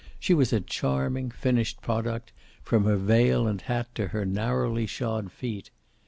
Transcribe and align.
She 0.19 0.33
was 0.33 0.51
a 0.51 0.59
charming, 0.59 1.29
finished 1.29 1.79
product, 1.83 2.31
from 2.63 2.85
her 2.85 2.95
veil 2.95 3.45
and 3.45 3.61
hat 3.61 3.93
to 3.93 4.07
her 4.07 4.25
narrowly 4.25 4.87
shod 4.87 5.31
feet. 5.31 5.69